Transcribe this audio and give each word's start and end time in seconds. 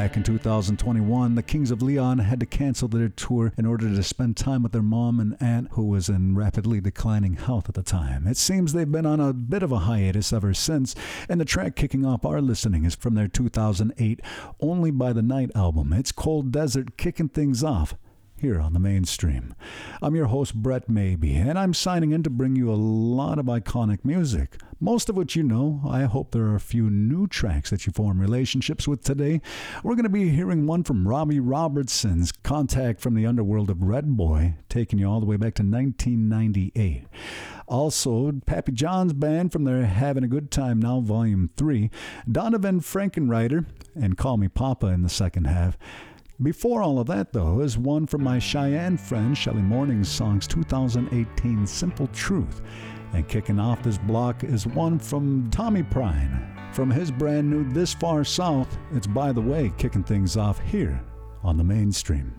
Back 0.00 0.16
in 0.16 0.22
2021, 0.22 1.34
the 1.34 1.42
Kings 1.42 1.70
of 1.70 1.82
Leon 1.82 2.20
had 2.20 2.40
to 2.40 2.46
cancel 2.46 2.88
their 2.88 3.10
tour 3.10 3.52
in 3.58 3.66
order 3.66 3.86
to 3.86 4.02
spend 4.02 4.34
time 4.34 4.62
with 4.62 4.72
their 4.72 4.80
mom 4.80 5.20
and 5.20 5.36
aunt, 5.40 5.68
who 5.72 5.84
was 5.84 6.08
in 6.08 6.34
rapidly 6.34 6.80
declining 6.80 7.34
health 7.34 7.68
at 7.68 7.74
the 7.74 7.82
time. 7.82 8.26
It 8.26 8.38
seems 8.38 8.72
they've 8.72 8.90
been 8.90 9.04
on 9.04 9.20
a 9.20 9.34
bit 9.34 9.62
of 9.62 9.72
a 9.72 9.80
hiatus 9.80 10.32
ever 10.32 10.54
since, 10.54 10.94
and 11.28 11.38
the 11.38 11.44
track 11.44 11.76
kicking 11.76 12.06
off 12.06 12.24
our 12.24 12.40
listening 12.40 12.86
is 12.86 12.94
from 12.94 13.14
their 13.14 13.28
2008 13.28 14.20
Only 14.58 14.90
by 14.90 15.12
the 15.12 15.20
Night 15.20 15.50
album. 15.54 15.92
It's 15.92 16.12
Cold 16.12 16.50
Desert 16.50 16.96
kicking 16.96 17.28
things 17.28 17.62
off 17.62 17.94
here 18.40 18.58
on 18.58 18.72
the 18.72 18.78
mainstream. 18.78 19.54
I'm 20.00 20.16
your 20.16 20.26
host, 20.26 20.54
Brett 20.54 20.88
Maybe, 20.88 21.34
and 21.34 21.58
I'm 21.58 21.74
signing 21.74 22.12
in 22.12 22.22
to 22.22 22.30
bring 22.30 22.56
you 22.56 22.70
a 22.70 22.74
lot 22.74 23.38
of 23.38 23.46
iconic 23.46 24.02
music. 24.02 24.56
Most 24.80 25.10
of 25.10 25.16
which 25.16 25.36
you 25.36 25.42
know. 25.42 25.82
I 25.86 26.04
hope 26.04 26.30
there 26.30 26.44
are 26.44 26.54
a 26.54 26.60
few 26.60 26.88
new 26.88 27.26
tracks 27.26 27.68
that 27.68 27.86
you 27.86 27.92
form 27.92 28.18
relationships 28.18 28.88
with 28.88 29.04
today. 29.04 29.42
We're 29.84 29.94
going 29.94 30.04
to 30.04 30.08
be 30.08 30.30
hearing 30.30 30.66
one 30.66 30.84
from 30.84 31.06
Robbie 31.06 31.38
Robertson's 31.38 32.32
Contact 32.32 32.98
from 32.98 33.14
the 33.14 33.26
Underworld 33.26 33.68
of 33.68 33.78
Redboy, 33.78 34.54
taking 34.70 34.98
you 34.98 35.06
all 35.06 35.20
the 35.20 35.26
way 35.26 35.36
back 35.36 35.54
to 35.56 35.62
1998. 35.62 37.04
Also, 37.68 38.32
Pappy 38.46 38.72
John's 38.72 39.12
band 39.12 39.52
from 39.52 39.64
their 39.64 39.84
Having 39.84 40.24
a 40.24 40.28
Good 40.28 40.50
Time 40.50 40.80
Now 40.80 41.00
Volume 41.00 41.50
3, 41.56 41.90
Donavon 42.26 42.80
Frankenreiter, 42.80 43.66
and 43.94 44.16
Call 44.16 44.38
Me 44.38 44.48
Papa 44.48 44.86
in 44.86 45.02
the 45.02 45.10
second 45.10 45.44
half. 45.44 45.76
Before 46.42 46.82
all 46.82 46.98
of 46.98 47.06
that, 47.08 47.34
though, 47.34 47.60
is 47.60 47.76
one 47.76 48.06
from 48.06 48.24
my 48.24 48.38
Cheyenne 48.38 48.96
friend 48.96 49.36
Shelley 49.36 49.60
Morningsong's 49.60 50.46
2018 50.46 51.66
Simple 51.66 52.06
Truth. 52.14 52.62
And 53.12 53.28
kicking 53.28 53.60
off 53.60 53.82
this 53.82 53.98
block 53.98 54.42
is 54.42 54.66
one 54.66 54.98
from 54.98 55.50
Tommy 55.50 55.82
Prine. 55.82 56.74
From 56.74 56.90
his 56.90 57.10
brand 57.10 57.50
new 57.50 57.70
This 57.70 57.92
Far 57.92 58.24
South, 58.24 58.78
it's 58.94 59.06
by 59.06 59.32
the 59.32 59.40
way 59.40 59.70
kicking 59.76 60.02
things 60.02 60.38
off 60.38 60.58
here 60.60 61.04
on 61.42 61.58
the 61.58 61.64
mainstream. 61.64 62.32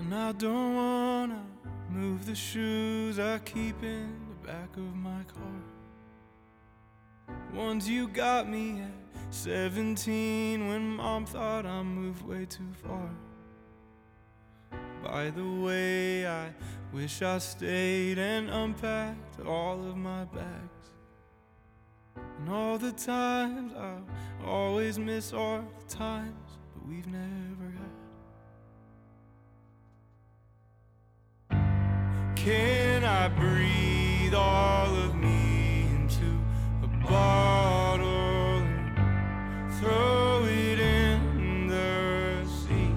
And 0.00 0.14
I 0.14 0.32
don't 0.32 0.74
wanna 0.74 1.46
move 1.88 2.26
the 2.26 2.34
shoes 2.34 3.18
I 3.18 3.38
keep 3.38 3.82
in 3.82 4.18
the 4.28 4.46
back 4.48 4.76
of 4.76 4.94
my 4.94 5.22
car. 5.32 5.46
Ones 7.54 7.88
you 7.88 8.08
got 8.08 8.50
me 8.50 8.82
at 8.82 9.07
17 9.30 10.68
when 10.68 10.96
mom 10.96 11.26
thought 11.26 11.66
I 11.66 11.82
moved 11.82 12.26
way 12.26 12.46
too 12.46 12.72
far. 12.82 13.10
By 15.04 15.30
the 15.30 15.44
way, 15.44 16.26
I 16.26 16.50
wish 16.92 17.22
I 17.22 17.38
stayed 17.38 18.18
and 18.18 18.48
unpacked 18.48 19.40
all 19.46 19.86
of 19.86 19.96
my 19.96 20.24
bags. 20.24 20.90
And 22.16 22.48
all 22.48 22.78
the 22.78 22.92
times 22.92 23.72
I'll 23.76 24.04
always 24.46 24.98
miss 24.98 25.32
all 25.32 25.62
the 25.78 25.94
times, 25.94 26.58
but 26.74 26.88
we've 26.88 27.06
never 27.06 27.74
had. 31.50 32.36
Can 32.36 33.04
I 33.04 33.28
breathe 33.28 34.34
all 34.34 34.94
of 34.94 35.14
me 35.14 35.86
into 35.90 36.40
a 36.82 36.86
and 36.86 37.77
throw 39.80 40.44
it 40.44 40.78
in 40.80 41.68
the 41.68 42.44
sea? 42.46 42.92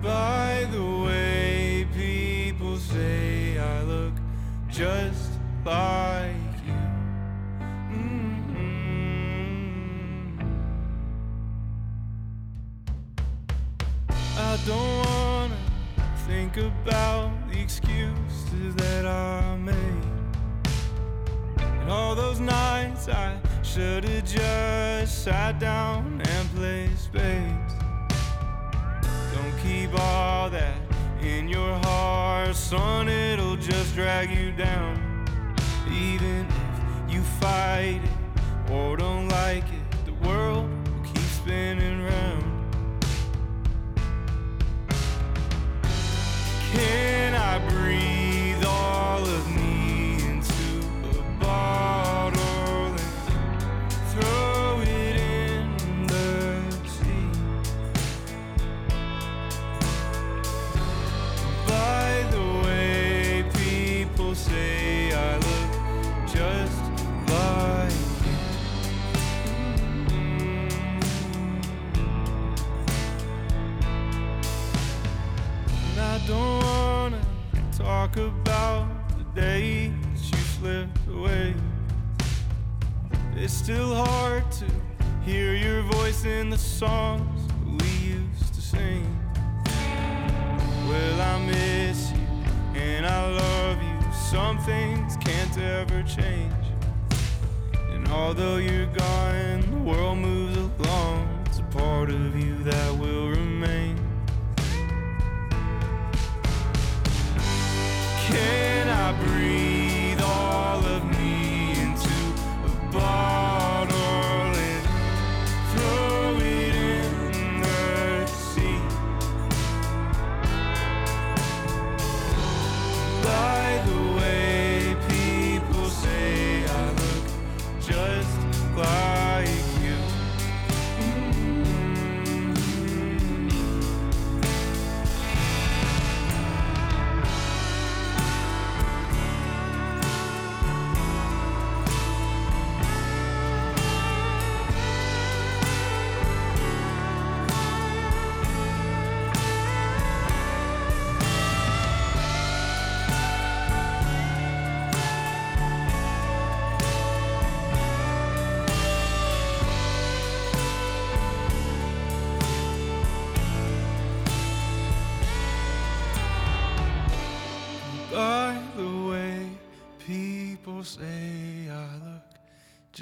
By 0.00 0.64
the 0.70 0.84
way, 1.04 1.23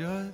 just 0.02 0.31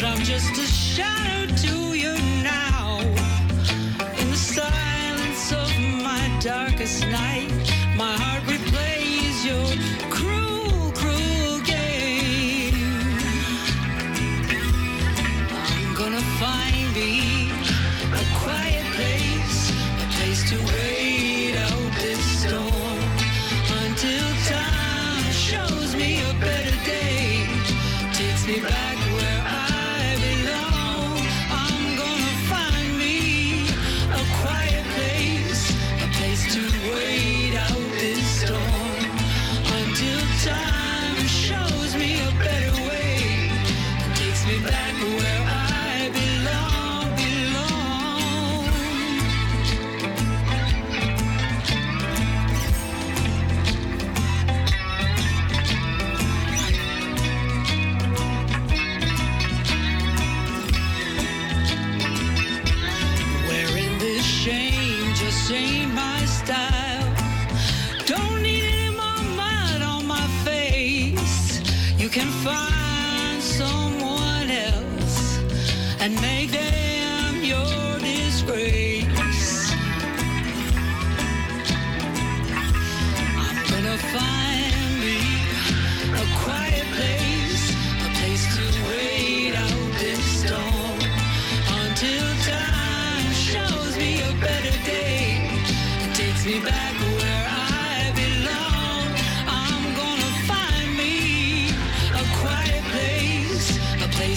but 0.00 0.08
I'm 0.08 0.24
just 0.24 0.52
a 0.52 0.66
shadow 0.66 1.54
to 1.56 1.94
you 1.94 2.14
now. 2.42 3.00
In 4.18 4.30
the 4.30 4.36
silence 4.36 5.52
of 5.52 5.78
my 6.02 6.38
darkest 6.40 7.06
night. 7.08 7.49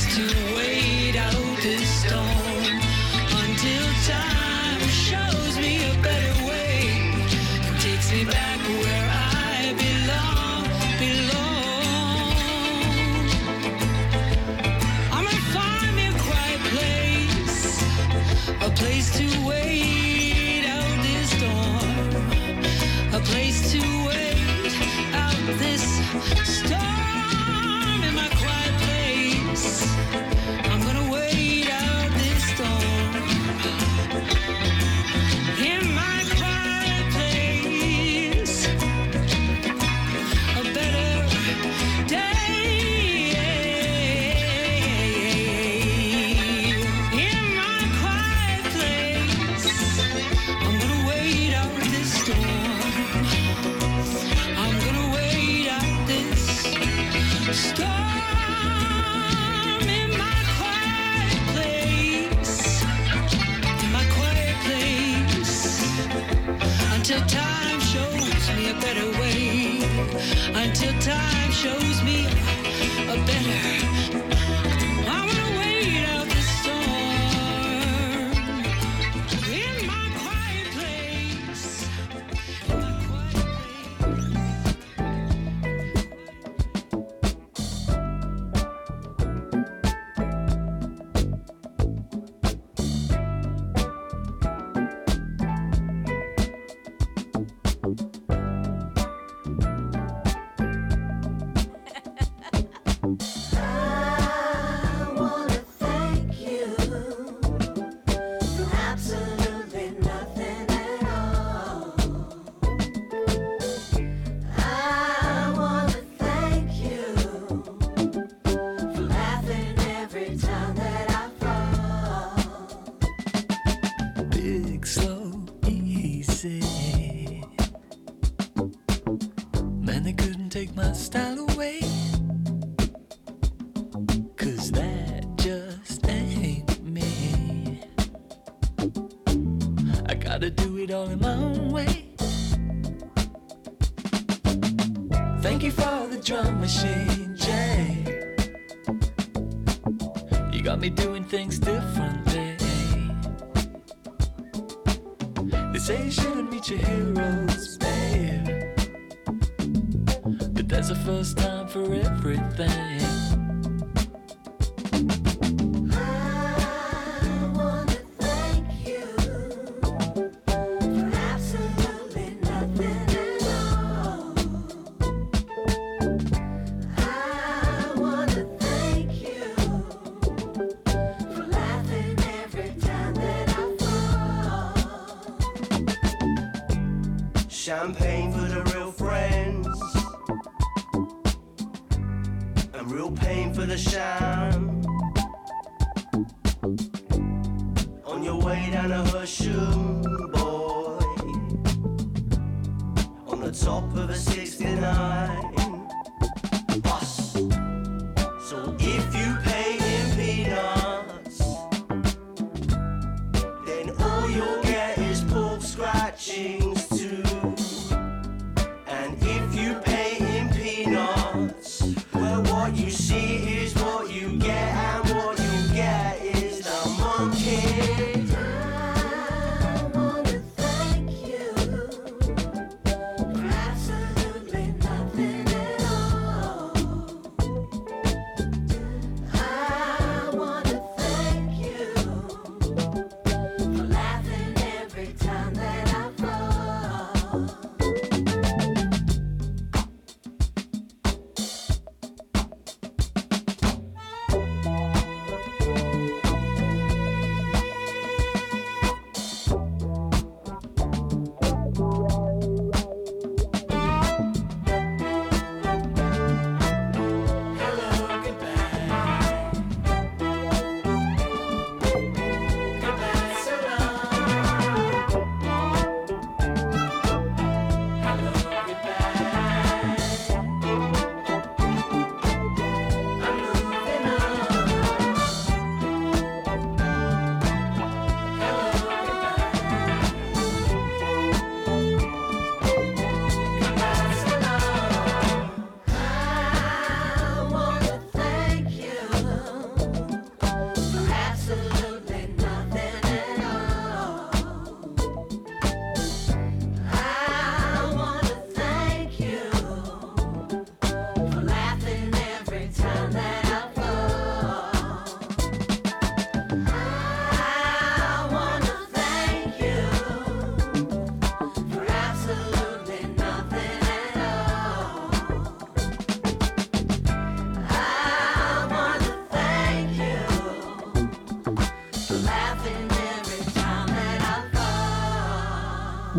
to 0.09 0.55
wait. 0.55 0.72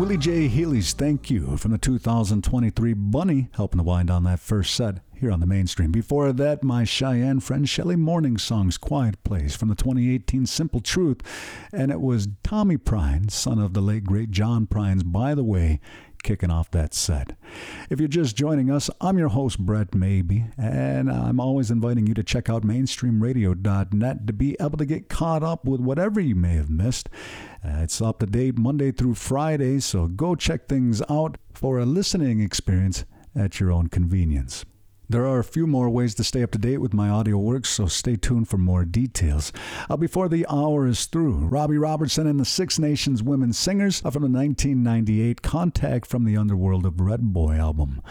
Willie 0.05 0.17
J. 0.17 0.47
Healey's 0.47 0.93
Thank 0.93 1.31
You 1.31 1.57
from 1.57 1.71
the 1.71 1.79
2023 1.79 2.93
Bunny, 2.93 3.49
helping 3.55 3.79
to 3.79 3.83
wind 3.83 4.09
down 4.09 4.23
that 4.25 4.39
first 4.39 4.75
set 4.75 4.99
here 5.15 5.31
on 5.31 5.39
the 5.39 5.47
mainstream. 5.47 5.91
Before 5.91 6.31
that, 6.31 6.63
my 6.63 6.83
Cheyenne 6.83 7.39
friend 7.39 7.67
Shelley 7.67 7.95
Morningsong's 7.95 8.77
Quiet 8.77 9.23
Place 9.23 9.55
from 9.55 9.69
the 9.69 9.73
2018 9.73 10.45
Simple 10.45 10.79
Truth, 10.79 11.21
and 11.73 11.91
it 11.91 12.01
was 12.01 12.27
Tommy 12.43 12.77
Prine, 12.77 13.31
son 13.31 13.57
of 13.57 13.73
the 13.73 13.81
late 13.81 14.03
great 14.03 14.29
John 14.29 14.67
Prines, 14.67 15.01
by 15.03 15.33
the 15.33 15.43
way, 15.43 15.79
kicking 16.25 16.49
off 16.49 16.71
that 16.71 16.93
set. 16.93 17.37
If 17.89 17.99
you're 17.99 18.09
just 18.09 18.35
joining 18.35 18.71
us, 18.71 18.89
I'm 18.99 19.19
your 19.19 19.29
host, 19.29 19.59
Brett 19.59 19.93
Maybe, 19.93 20.45
and 20.57 21.09
I'm 21.09 21.39
always 21.39 21.69
inviting 21.69 22.07
you 22.07 22.15
to 22.15 22.23
check 22.23 22.49
out 22.49 22.63
mainstreamradio.net 22.63 24.27
to 24.27 24.33
be 24.33 24.57
able 24.59 24.77
to 24.77 24.85
get 24.85 25.07
caught 25.07 25.43
up 25.43 25.65
with 25.65 25.79
whatever 25.79 26.19
you 26.19 26.35
may 26.35 26.55
have 26.55 26.69
missed. 26.69 27.09
Uh, 27.63 27.83
it's 27.83 28.01
up 28.01 28.19
to 28.19 28.25
date 28.25 28.57
Monday 28.57 28.91
through 28.91 29.13
Friday, 29.13 29.79
so 29.79 30.07
go 30.07 30.35
check 30.35 30.67
things 30.67 31.01
out 31.09 31.37
for 31.53 31.77
a 31.77 31.85
listening 31.85 32.41
experience 32.41 33.05
at 33.35 33.59
your 33.59 33.71
own 33.71 33.87
convenience. 33.87 34.65
There 35.07 35.27
are 35.27 35.37
a 35.37 35.43
few 35.43 35.67
more 35.67 35.89
ways 35.89 36.15
to 36.15 36.23
stay 36.23 36.41
up 36.41 36.49
to 36.51 36.57
date 36.57 36.79
with 36.79 36.93
my 36.93 37.09
audio 37.09 37.37
works, 37.37 37.69
so 37.69 37.85
stay 37.85 38.15
tuned 38.15 38.47
for 38.47 38.57
more 38.57 38.85
details. 38.85 39.53
Uh, 39.87 39.97
before 39.97 40.27
the 40.27 40.47
hour 40.49 40.87
is 40.87 41.05
through, 41.05 41.45
Robbie 41.45 41.77
Robertson 41.77 42.25
and 42.25 42.39
the 42.39 42.45
Six 42.45 42.79
Nations 42.79 43.21
Women 43.21 43.53
Singers 43.53 44.01
are 44.03 44.11
from 44.11 44.23
the 44.23 44.37
1998 44.37 45.43
Contact 45.43 46.07
from 46.07 46.25
the 46.25 46.35
Underworld 46.35 46.87
of 46.87 46.93
Redboy 46.93 47.59
album. 47.59 48.01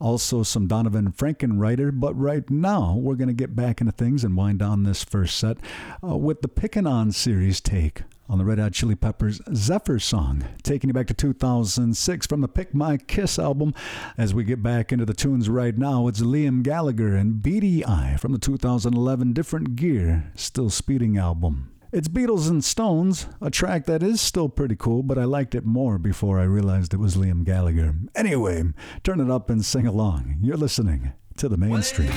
Also, 0.00 0.42
some 0.42 0.66
Donavon 0.66 1.14
Frankenreiter, 1.14 1.92
but 1.92 2.18
right 2.18 2.50
now 2.50 2.96
we're 2.96 3.14
going 3.14 3.28
to 3.28 3.34
get 3.34 3.54
back 3.54 3.80
into 3.80 3.92
things 3.92 4.24
and 4.24 4.36
wind 4.36 4.58
down 4.58 4.82
this 4.82 5.04
first 5.04 5.38
set 5.38 5.58
uh, 6.02 6.16
with 6.16 6.42
the 6.42 6.48
Pickin' 6.48 6.88
On 6.88 7.12
series 7.12 7.60
take 7.60 8.02
on 8.28 8.38
the 8.38 8.44
Red 8.44 8.58
Hot 8.58 8.72
Chili 8.72 8.94
Peppers 8.94 9.40
Zephyr 9.54 9.98
song, 9.98 10.44
taking 10.62 10.88
you 10.88 10.94
back 10.94 11.06
to 11.08 11.14
2006 11.14 12.26
from 12.26 12.40
the 12.40 12.48
Pick 12.48 12.74
My 12.74 12.96
Kiss 12.96 13.38
album. 13.38 13.74
As 14.16 14.34
we 14.34 14.44
get 14.44 14.62
back 14.62 14.92
into 14.92 15.04
the 15.04 15.14
tunes 15.14 15.48
right 15.48 15.76
now, 15.76 16.06
it's 16.08 16.20
Liam 16.20 16.62
Gallagher 16.62 17.14
and 17.14 17.42
Beady 17.42 17.84
Eye 17.84 18.16
from 18.18 18.32
the 18.32 18.38
2011 18.38 19.32
Different 19.32 19.76
Gear 19.76 20.32
Still 20.34 20.70
Speeding 20.70 21.16
album. 21.16 21.72
It's 21.92 22.08
Beatles 22.08 22.48
and 22.48 22.64
Stones, 22.64 23.26
a 23.42 23.50
track 23.50 23.84
that 23.84 24.02
is 24.02 24.20
still 24.20 24.48
pretty 24.48 24.76
cool, 24.76 25.02
but 25.02 25.18
I 25.18 25.24
liked 25.24 25.54
it 25.54 25.66
more 25.66 25.98
before 25.98 26.38
I 26.38 26.44
realized 26.44 26.94
it 26.94 26.96
was 26.96 27.16
Liam 27.16 27.44
Gallagher. 27.44 27.94
Anyway, 28.14 28.62
turn 29.04 29.20
it 29.20 29.30
up 29.30 29.50
and 29.50 29.62
sing 29.62 29.86
along. 29.86 30.38
You're 30.40 30.56
listening 30.56 31.12
to 31.36 31.50
the 31.50 31.58
mainstream. 31.58 32.12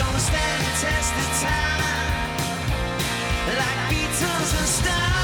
Gonna 0.00 0.18
stand 0.18 0.62
the 0.64 0.72
test 0.80 1.12
of 1.12 1.28
time, 1.42 2.38
like 3.58 3.80
Beatles 3.90 4.58
and 4.58 4.68
Stones. 4.68 5.19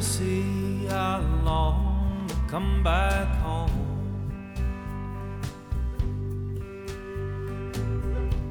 Tennessee, 0.00 0.88
I 0.88 1.18
long 1.44 2.24
to 2.26 2.34
come 2.48 2.82
back 2.82 3.28
home. 3.42 3.70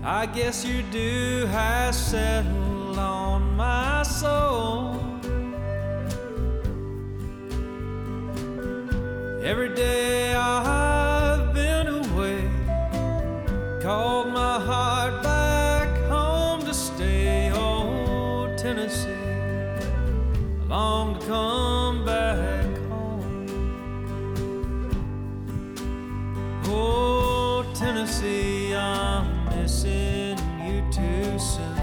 I 0.04 0.28
guess 0.28 0.64
you 0.64 0.84
do 0.92 1.48
has 1.48 1.98
settled 1.98 2.59
Tennessee, 28.00 28.74
I'm 28.74 29.44
missing 29.48 30.38
you 30.64 30.82
too 30.90 31.38
soon. 31.38 31.76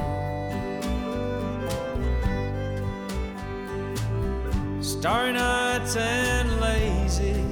Starry 4.80 5.34
nights 5.34 5.94
and 5.96 6.58
lazy 6.58 7.44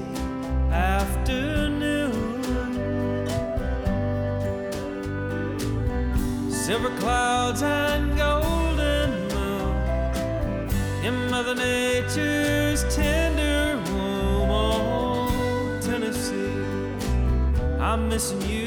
afternoon. 0.71 2.41
Silver 6.49 6.89
clouds 6.97 7.61
and 7.61 8.17
golden 8.17 9.27
moon 9.27 10.69
in 11.05 11.29
Mother 11.29 11.53
Nature's 11.53 12.44
I'm 17.95 18.09
missing 18.09 18.41
you 18.41 18.64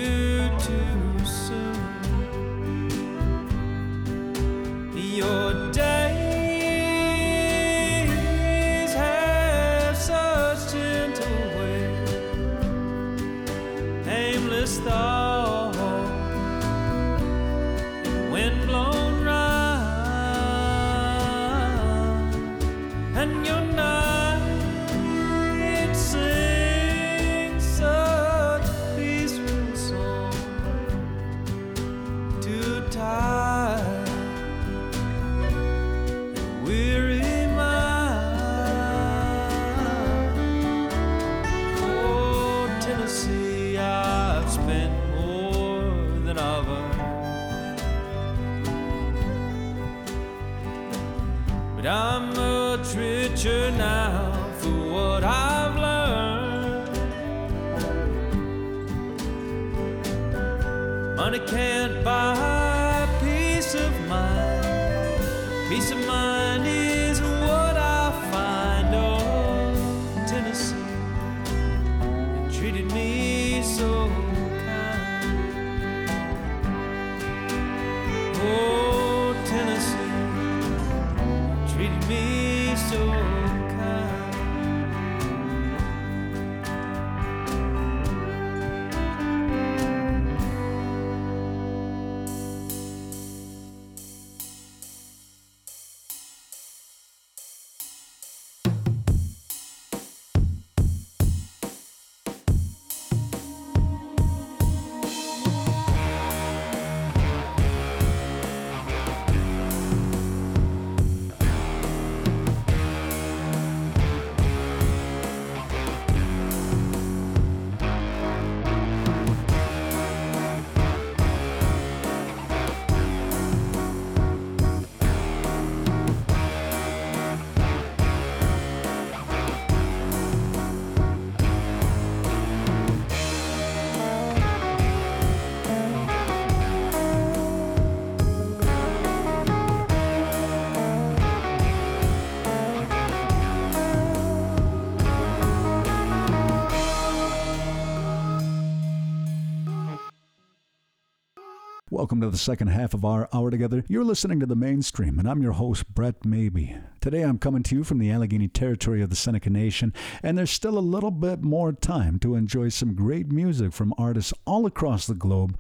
Welcome 152.18 152.33
to 152.33 152.37
the 152.37 152.42
second 152.42 152.66
half 152.66 152.94
of 152.94 153.04
our 153.04 153.28
hour 153.33 153.48
together. 153.48 153.85
You're 153.87 154.02
listening 154.02 154.40
to 154.40 154.46
the 154.46 154.57
mainstream, 154.57 155.20
and 155.20 155.31
I'm 155.31 155.40
your 155.40 155.52
host, 155.52 155.94
Brett 155.94 156.24
Maybe. 156.24 156.76
Today 157.00 157.22
I'm 157.22 157.38
coming 157.38 157.62
to 157.62 157.76
you 157.76 157.85
from 157.85 158.00
the 158.00 158.11
Allegheny 158.11 158.48
territory 158.48 159.02
of 159.02 159.11
the 159.11 159.14
Seneca 159.14 159.50
Nation, 159.50 159.94
and 160.20 160.37
there's 160.37 160.50
still 160.50 160.76
a 160.76 160.81
little 160.81 161.12
bit 161.12 161.42
more 161.42 161.72
time 161.72 162.18
to 162.18 162.35
enjoy 162.35 162.70
some 162.70 162.96
great 162.96 163.31
music 163.31 163.72
from 163.72 163.94
artists 163.96 164.35
all 164.48 164.66
across 164.66 165.07
the 165.07 165.14
globe. 165.14 165.57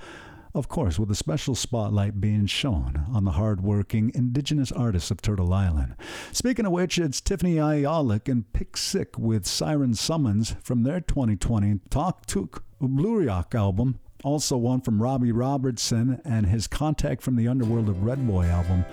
Of 0.52 0.66
course, 0.66 0.98
with 0.98 1.12
a 1.12 1.14
special 1.14 1.54
spotlight 1.54 2.20
being 2.20 2.46
shown 2.46 3.04
on 3.08 3.24
the 3.24 3.32
hardworking 3.32 4.10
indigenous 4.12 4.72
artists 4.72 5.12
of 5.12 5.22
Turtle 5.22 5.54
Island. 5.54 5.94
Speaking 6.32 6.66
of 6.66 6.72
which, 6.72 6.98
it's 6.98 7.20
Tiffany 7.20 7.54
Ayalik 7.54 8.28
and 8.28 8.52
PIQSIQ 8.52 9.16
with 9.16 9.46
Siren 9.46 9.94
Summons 9.94 10.56
from 10.60 10.82
their 10.82 11.00
2020 11.00 11.82
Talk 11.88 12.26
Took 12.26 12.64
Bluriok 12.82 13.54
album. 13.54 14.00
Also, 14.24 14.56
one 14.56 14.80
from 14.80 15.00
Robbie 15.00 15.30
Robertson 15.30 16.20
and 16.24 16.44
his 16.44 16.66
Contact 16.66 17.22
from 17.22 17.36
the 17.36 17.46
Underworld 17.46 17.88
of 17.88 17.98
Redboy 17.98 18.50
album. 18.50 18.84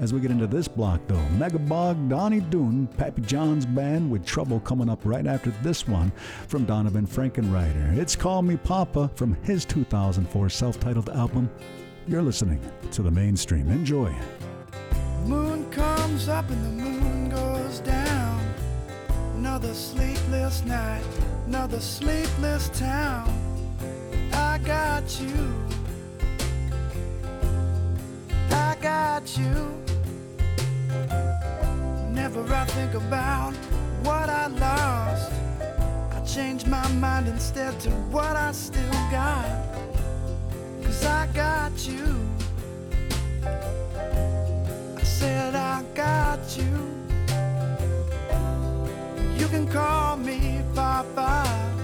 As 0.00 0.12
we 0.12 0.18
get 0.18 0.32
into 0.32 0.48
this 0.48 0.66
block, 0.66 1.00
though, 1.06 1.24
Megabog, 1.38 2.08
Bonny 2.08 2.40
Doon, 2.40 2.88
Pappy 2.96 3.22
John's 3.22 3.64
band 3.64 4.10
with 4.10 4.26
Trouble 4.26 4.58
coming 4.58 4.90
up 4.90 5.00
right 5.04 5.24
after 5.24 5.50
this 5.62 5.86
one 5.86 6.10
from 6.48 6.66
Donavon 6.66 7.08
Frankenreiter. 7.08 7.96
It's 7.96 8.16
Call 8.16 8.42
Me 8.42 8.56
Papa 8.56 9.08
from 9.14 9.34
his 9.44 9.64
2004 9.64 10.48
self 10.48 10.80
titled 10.80 11.10
album. 11.10 11.48
You're 12.08 12.22
listening 12.22 12.60
to 12.90 13.02
the 13.02 13.10
mainstream. 13.10 13.70
Enjoy. 13.70 14.12
Moon 15.26 15.70
comes 15.70 16.28
up 16.28 16.50
and 16.50 16.64
the 16.64 16.84
moon 16.84 17.30
goes 17.30 17.78
down. 17.80 18.54
Another 19.36 19.74
sleepless 19.74 20.64
night, 20.64 21.04
another 21.46 21.78
sleepless 21.78 22.68
town 22.70 23.51
got 24.64 25.20
you. 25.20 25.54
I 28.50 28.76
got 28.80 29.36
you. 29.36 29.54
Whenever 32.06 32.42
I 32.54 32.64
think 32.66 32.94
about 32.94 33.54
what 34.04 34.28
I 34.28 34.46
lost, 34.46 35.32
I 36.12 36.22
change 36.24 36.66
my 36.66 36.86
mind 36.92 37.28
instead 37.28 37.78
to 37.80 37.90
what 38.10 38.36
I 38.36 38.52
still 38.52 38.90
got. 39.10 39.46
Cause 40.82 41.04
I 41.04 41.26
got 41.34 41.72
you. 41.86 42.18
I 44.96 45.02
said, 45.02 45.54
I 45.54 45.82
got 45.94 46.56
you. 46.56 46.72
You 49.38 49.48
can 49.48 49.66
call 49.66 50.16
me 50.16 50.62
Papa 50.74 51.81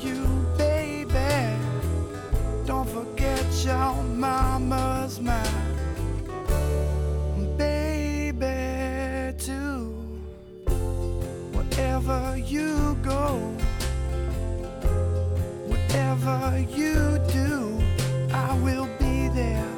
you 0.00 0.46
baby. 0.56 1.56
Don't 2.66 2.88
forget 2.88 3.44
your 3.64 3.94
mama's 4.02 5.20
mind. 5.20 5.78
Baby, 7.56 9.34
too. 9.38 9.94
Wherever 11.52 12.36
you 12.36 12.96
go, 13.02 13.38
whatever 15.66 16.64
you 16.68 17.18
do, 17.32 17.80
I 18.32 18.54
will 18.58 18.88
be 18.98 19.28
there. 19.28 19.72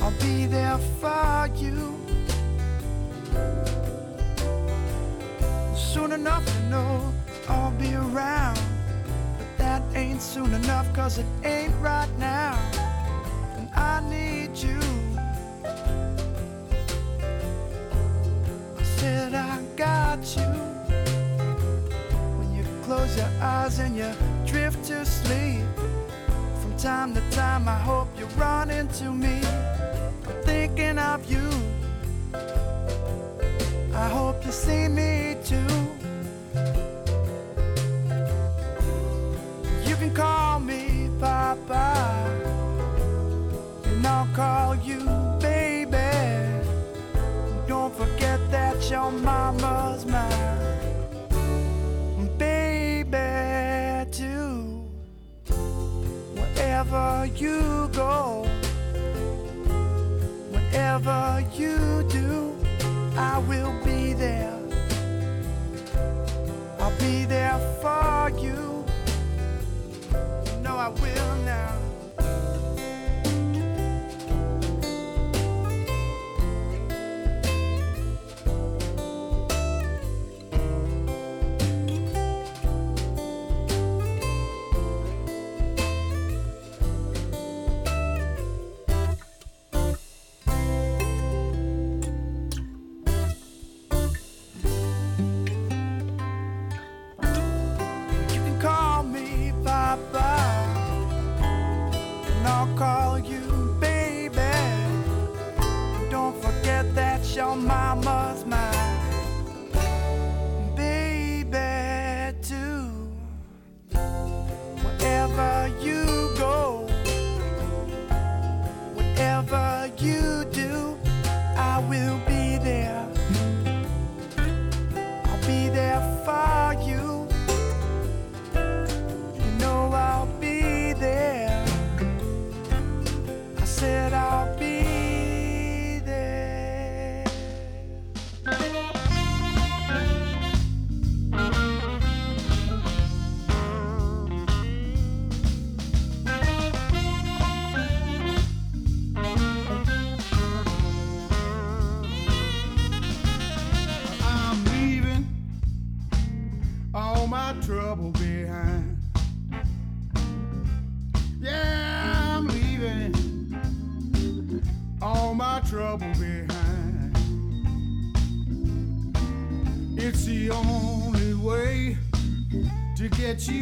I'll 0.00 0.18
be 0.20 0.46
there 0.46 0.78
for 1.00 1.48
you. 1.56 1.92
Soon 5.82 6.12
enough 6.12 6.44
to 6.46 6.62
know 6.70 7.12
I'll 7.48 7.70
be 7.72 7.94
around. 7.94 8.58
But 9.36 9.58
that 9.58 9.82
ain't 9.94 10.22
soon 10.22 10.54
enough, 10.54 10.90
cause 10.94 11.18
it 11.18 11.26
ain't 11.44 11.74
right 11.80 12.08
now. 12.18 12.58
And 13.56 13.68
I 13.74 14.00
need 14.08 14.56
you. 14.56 14.80
I 18.78 18.82
said 18.82 19.34
I 19.34 19.60
got 19.76 20.20
you. 20.36 20.52
When 22.38 22.54
you 22.54 22.64
close 22.84 23.16
your 23.16 23.30
eyes 23.40 23.78
and 23.78 23.96
you 23.96 24.10
drift 24.46 24.84
to 24.84 25.04
sleep. 25.04 25.62
From 26.60 26.74
time 26.78 27.12
to 27.14 27.20
time, 27.30 27.68
I 27.68 27.76
hope 27.76 28.08
you 28.18 28.26
run 28.38 28.70
into 28.70 29.10
me. 29.10 29.42
I'm 29.44 30.42
thinking 30.44 30.98
of 30.98 31.30
you. 31.30 31.51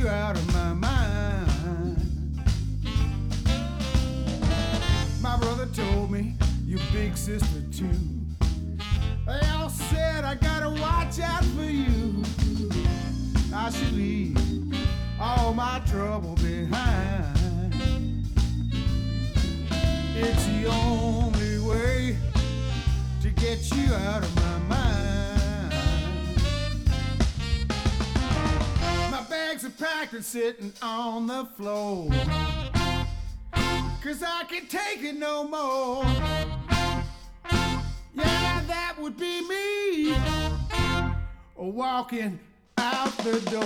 You 0.01 0.09
out 0.09 0.39
sitting 30.51 30.72
on 30.82 31.26
the 31.28 31.44
floor. 31.57 32.11
Cause 34.03 34.22
I 34.22 34.44
can't 34.48 34.68
take 34.68 35.03
it 35.03 35.16
no 35.16 35.44
more. 35.44 36.05
Yeah, 38.14 38.62
that 38.66 38.96
would 38.98 39.16
be 39.16 39.46
me. 39.46 40.16
Walking 41.57 42.40
out 42.78 43.16
the 43.18 43.40
door, 43.51 43.62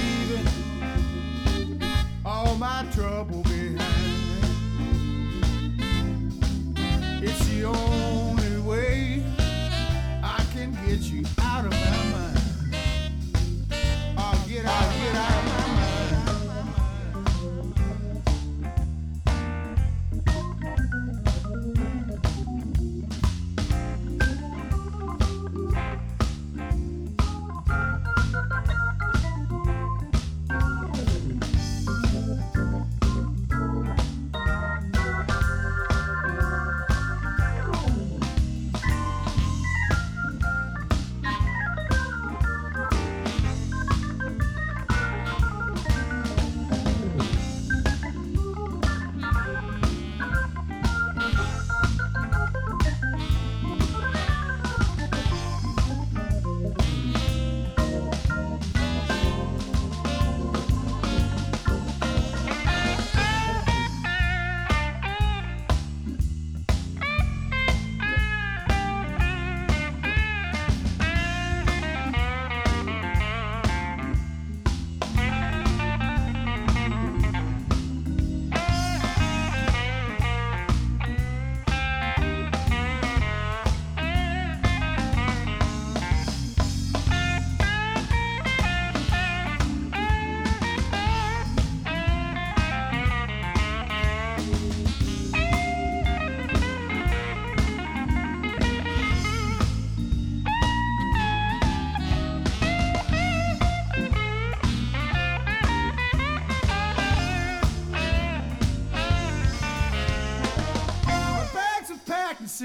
leaving 0.00 1.82
all 2.24 2.56
my 2.56 2.86
trouble 2.92 3.42
behind. 3.42 3.80
It's 7.22 7.46
the 7.48 7.64
only 7.64 8.60
way 8.62 9.22
I 10.24 10.44
can 10.52 10.72
get 10.86 11.00
you 11.02 11.24
out 11.40 11.66
of 11.66 11.72
my 11.72 12.04
mind. 12.12 12.40
I'll 14.16 14.48
get 14.48 14.64
out, 14.64 14.92
get 14.96 15.14
out 15.14 15.33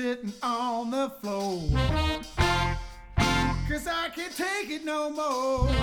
sitting 0.01 0.33
on 0.41 0.91
the 0.91 1.09
floor. 1.21 1.61
Cause 3.67 3.85
I 3.85 4.09
can't 4.15 4.33
take 4.33 4.69
it 4.69 4.85
no 4.85 5.09
more. 5.09 5.78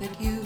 That 0.00 0.20
you 0.20 0.37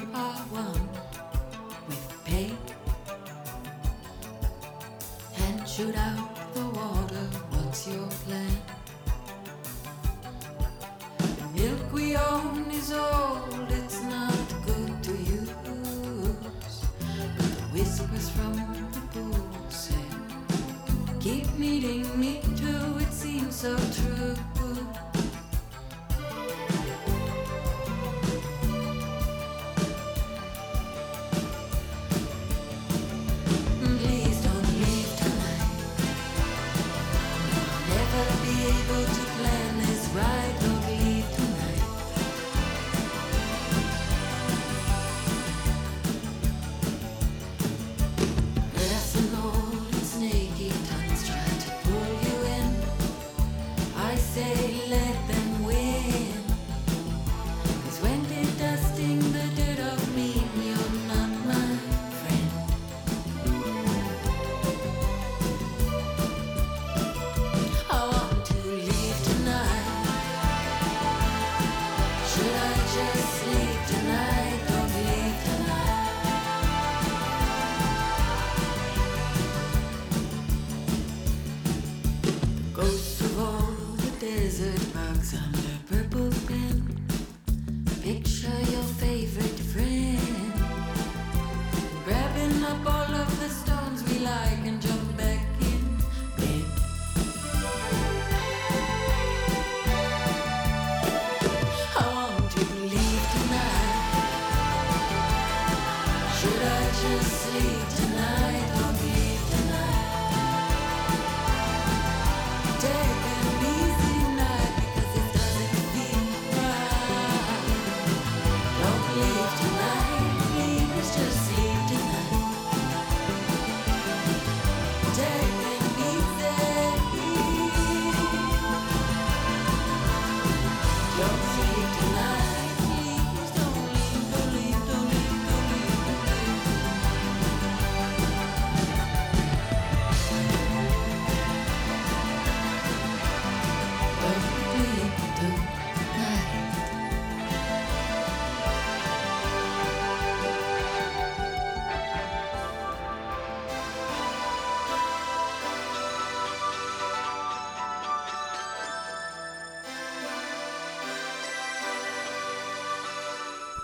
Just 107.03 107.53
leave 107.55 107.97
tonight? 107.97 108.92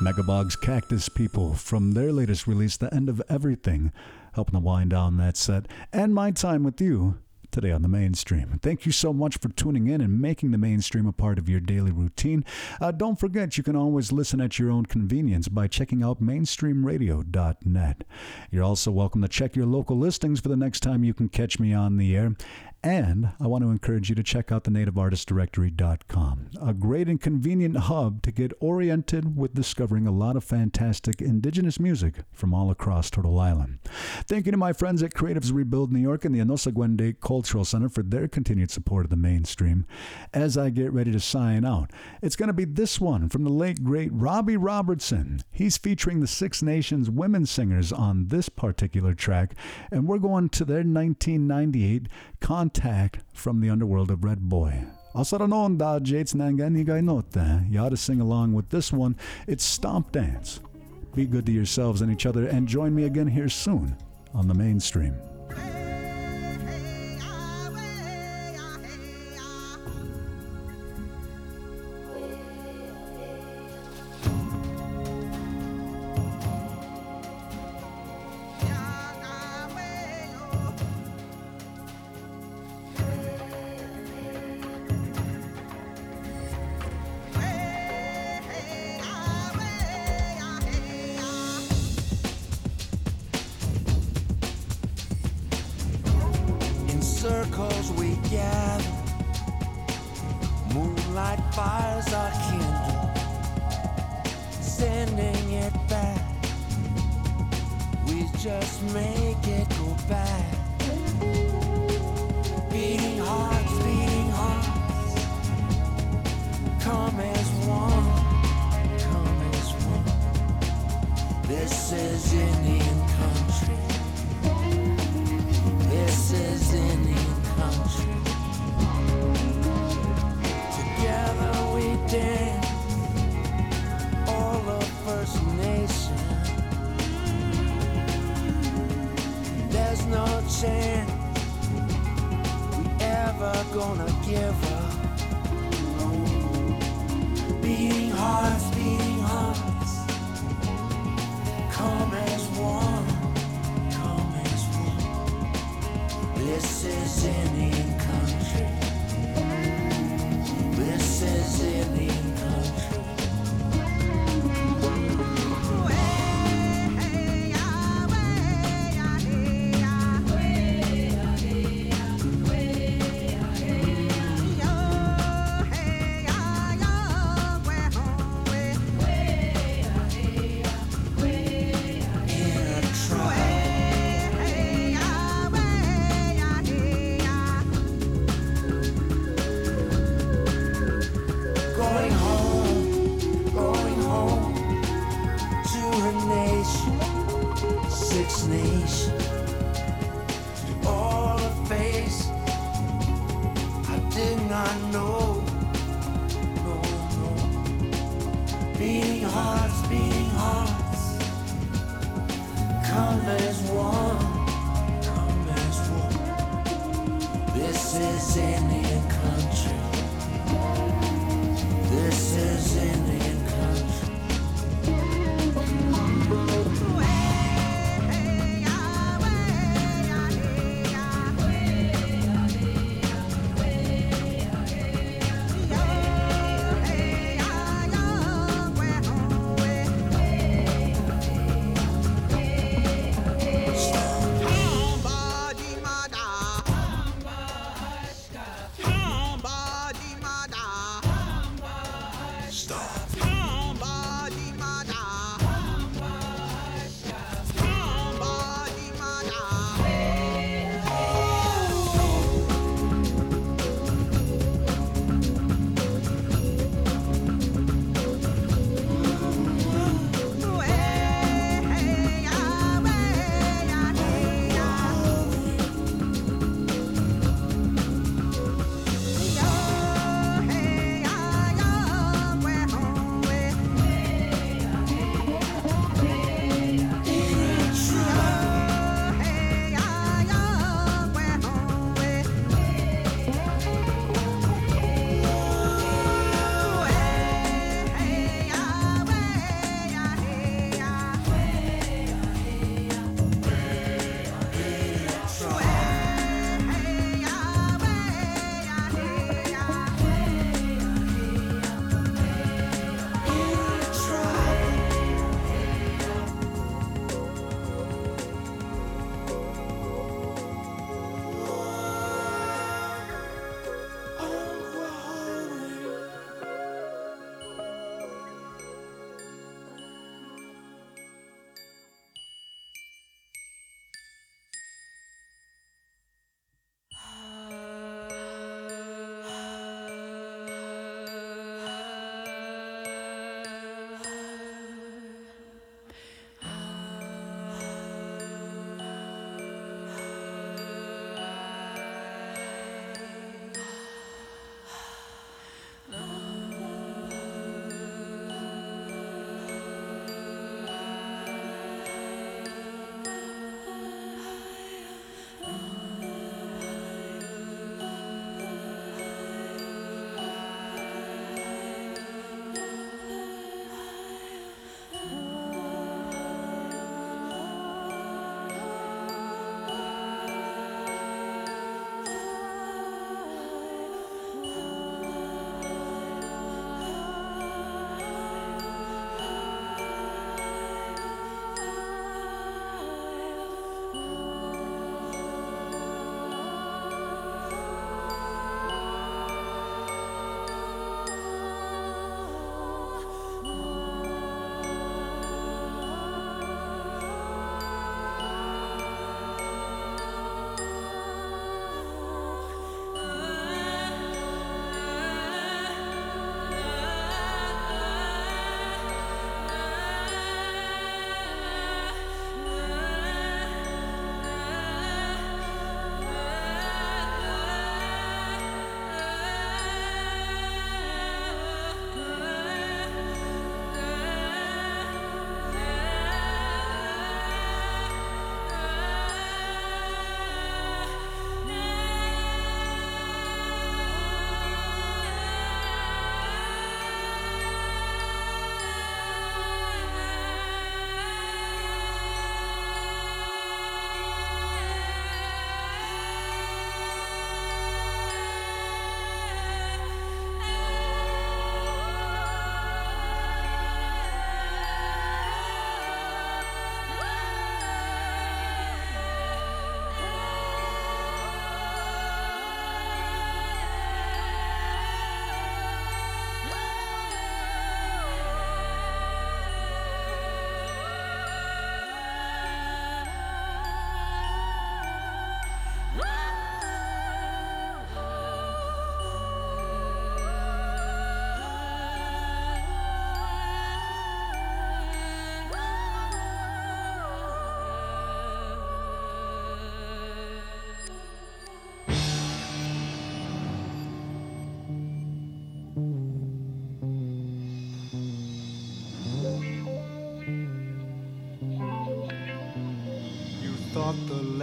Mega 0.08 0.22
Bog's 0.22 0.56
Cactus 0.56 1.10
People 1.10 1.52
from 1.52 1.92
their 1.92 2.12
latest 2.12 2.46
release, 2.46 2.78
The 2.78 2.92
End 2.94 3.10
of 3.10 3.20
Everything, 3.28 3.92
helping 4.32 4.54
to 4.54 4.58
wind 4.58 4.88
down 4.88 5.18
that 5.18 5.36
set, 5.36 5.68
and 5.92 6.14
my 6.14 6.30
time 6.30 6.62
with 6.62 6.80
you 6.80 7.18
today 7.50 7.72
on 7.72 7.82
the 7.82 7.88
mainstream. 7.88 8.58
Thank 8.62 8.86
you 8.86 8.92
so 8.92 9.12
much 9.12 9.38
for 9.38 9.48
tuning 9.50 9.86
in 9.86 10.00
and 10.00 10.18
making 10.20 10.50
the 10.50 10.58
mainstream 10.58 11.06
a 11.06 11.12
part 11.12 11.38
of 11.38 11.48
your 11.48 11.60
daily 11.60 11.90
routine. 11.90 12.44
Uh, 12.80 12.90
don't 12.90 13.20
forget, 13.20 13.58
you 13.58 13.62
can 13.62 13.76
always 13.76 14.10
listen 14.10 14.40
at 14.40 14.58
your 14.58 14.70
own 14.70 14.86
convenience 14.86 15.48
by 15.48 15.66
checking 15.66 16.02
out 16.02 16.22
mainstreamradio.net. 16.22 18.04
You're 18.50 18.64
also 18.64 18.90
welcome 18.90 19.22
to 19.22 19.28
check 19.28 19.56
your 19.56 19.66
local 19.66 19.98
listings 19.98 20.40
for 20.40 20.48
the 20.48 20.56
next 20.56 20.80
time 20.80 21.04
you 21.04 21.12
can 21.12 21.28
catch 21.28 21.58
me 21.58 21.74
on 21.74 21.98
the 21.98 22.16
air. 22.16 22.34
And 22.82 23.30
I 23.40 23.48
want 23.48 23.64
to 23.64 23.70
encourage 23.70 24.08
you 24.08 24.14
to 24.14 24.22
check 24.22 24.52
out 24.52 24.62
the 24.62 24.70
nativeartistdirectory.com, 24.70 26.50
a 26.62 26.72
great 26.72 27.08
and 27.08 27.20
convenient 27.20 27.76
hub 27.76 28.22
to 28.22 28.30
get 28.30 28.52
oriented 28.60 29.36
with 29.36 29.54
discovering 29.54 30.06
a 30.06 30.12
lot 30.12 30.36
of 30.36 30.44
fantastic 30.44 31.20
indigenous 31.20 31.80
music 31.80 32.14
from 32.32 32.54
all 32.54 32.70
across 32.70 33.10
Turtle 33.10 33.40
Island. 33.40 33.80
Thank 34.28 34.46
you 34.46 34.52
to 34.52 34.58
my 34.58 34.72
friends 34.72 35.02
at 35.02 35.12
Creatives 35.12 35.52
Rebuild 35.52 35.92
New 35.92 35.98
York 35.98 36.24
and 36.24 36.32
the 36.32 36.38
Anosagwende 36.38 37.18
Cultural 37.20 37.64
Center 37.64 37.88
for 37.88 38.04
their 38.04 38.28
continued 38.28 38.70
support 38.70 39.06
of 39.06 39.10
the 39.10 39.16
mainstream. 39.16 39.84
As 40.32 40.56
I 40.56 40.70
get 40.70 40.92
ready 40.92 41.10
to 41.10 41.20
sign 41.20 41.64
out, 41.64 41.90
it's 42.22 42.36
going 42.36 42.46
to 42.46 42.52
be 42.52 42.64
this 42.64 43.00
one 43.00 43.28
from 43.28 43.42
the 43.42 43.50
late, 43.50 43.82
great 43.82 44.12
Robbie 44.12 44.56
Robertson. 44.56 45.40
He's 45.50 45.76
featuring 45.76 46.20
the 46.20 46.28
Six 46.28 46.62
Nations 46.62 47.10
women 47.10 47.44
singers 47.44 47.92
on 47.92 48.28
this 48.28 48.48
particular 48.48 49.14
track, 49.14 49.56
and 49.90 50.06
we're 50.06 50.18
going 50.18 50.48
to 50.50 50.64
their 50.64 50.84
1998 50.84 52.06
Contact 52.40 53.20
from 53.32 53.60
the 53.60 53.70
Underworld 53.70 54.10
of 54.10 54.20
Redboy. 54.20 54.90
Asaranon 55.14 55.76
da 55.78 55.98
Jates 55.98 56.34
Nanganigai 56.34 57.02
Note. 57.02 57.36
You 57.70 57.80
ought 57.80 57.90
to 57.90 57.96
sing 57.96 58.20
along 58.20 58.52
with 58.52 58.70
this 58.70 58.92
one. 58.92 59.16
It's 59.46 59.64
Stomp 59.64 60.12
Dance. 60.12 60.60
Be 61.14 61.26
good 61.26 61.46
to 61.46 61.52
yourselves 61.52 62.00
and 62.00 62.12
each 62.12 62.26
other, 62.26 62.46
and 62.46 62.68
join 62.68 62.94
me 62.94 63.04
again 63.04 63.26
here 63.26 63.48
soon 63.48 63.96
on 64.34 64.46
the 64.46 64.54
mainstream. 64.54 65.14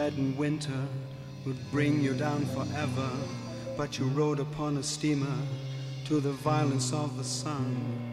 Leaden 0.06 0.38
winter 0.38 0.88
would 1.48 1.58
bring 1.72 2.00
you 2.00 2.14
down 2.14 2.46
forever, 2.46 3.10
but 3.76 3.98
you 3.98 4.06
rode 4.10 4.40
upon 4.40 4.78
a 4.78 4.84
steamer 4.84 5.36
to 6.06 6.20
the 6.20 6.32
violence 6.32 6.94
of 6.94 7.18
the 7.18 7.24
sun. 7.24 8.05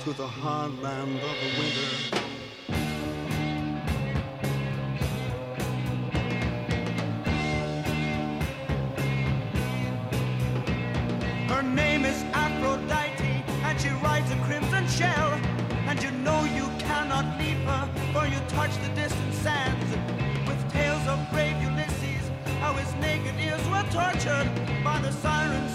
To 0.00 0.12
the 0.12 0.26
hard 0.26 0.80
land 0.80 1.16
of 1.16 1.34
the 1.42 1.50
winter. 1.58 1.88
Her 11.48 11.62
name 11.62 12.04
is 12.04 12.22
Aphrodite, 12.32 13.42
and 13.64 13.80
she 13.80 13.88
rides 13.88 14.30
a 14.30 14.36
crimson 14.46 14.86
shell. 14.86 15.32
And 15.88 16.00
you 16.02 16.10
know 16.10 16.44
you 16.44 16.68
cannot 16.78 17.38
leave 17.38 17.58
her, 17.66 17.88
for 18.12 18.26
you 18.26 18.38
touch 18.48 18.74
the 18.82 18.90
distant 18.94 19.34
sands. 19.34 19.90
With 20.46 20.72
tales 20.72 21.06
of 21.08 21.18
brave 21.32 21.56
Ulysses, 21.62 22.30
how 22.60 22.74
his 22.74 22.94
naked 22.96 23.34
ears 23.40 23.66
were 23.68 23.84
tortured 23.90 24.48
by 24.84 25.00
the 25.00 25.10
sirens 25.10 25.67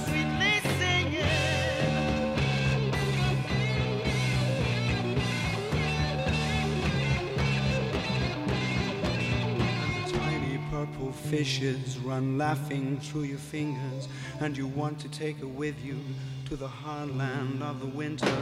fishes 11.14 11.98
run 12.00 12.38
laughing 12.38 13.00
through 13.00 13.24
your 13.24 13.38
fingers, 13.38 14.08
and 14.40 14.58
you 14.58 14.68
want 14.68 15.00
to 15.00 15.10
take 15.10 15.40
her 15.40 15.48
with 15.48 15.84
you 15.84 16.00
to 16.46 16.56
the 16.56 16.68
hard 16.68 17.16
land 17.16 17.64
of 17.64 17.80
the 17.80 17.88
winter. 17.88 18.38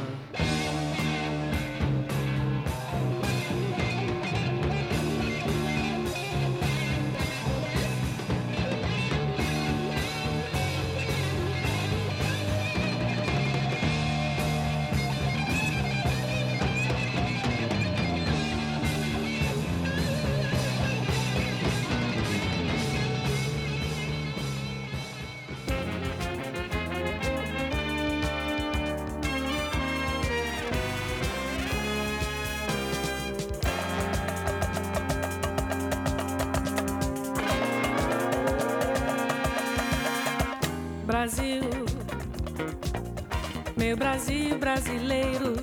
Brasileiro, 44.72 45.54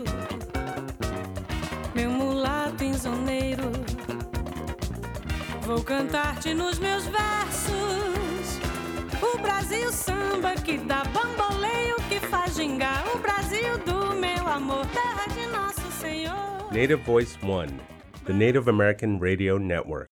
meu 1.95 2.11
mulato 2.11 2.85
insoneiro, 2.85 3.73
vou 5.63 5.83
cantar-te 5.83 6.53
nos 6.53 6.79
meus 6.79 7.07
versos. 7.07 8.61
O 9.23 9.39
Brasil 9.39 9.91
samba 9.93 10.53
que 10.57 10.77
dá 10.77 11.05
bamboleio, 11.05 11.97
que 12.11 12.21
faz 12.21 12.55
gingar. 12.55 13.03
O 13.15 13.19
Brasil 13.19 13.79
do 13.79 14.15
meu 14.15 14.47
amor, 14.47 14.87
terra 14.89 15.27
de 15.33 15.47
nosso 15.47 15.91
Senhor. 15.93 16.71
Native 16.71 16.97
Voice 16.97 17.39
One, 17.43 17.81
the 18.27 18.35
Native 18.35 18.69
American 18.69 19.19
Radio 19.19 19.59
Network. 19.59 20.07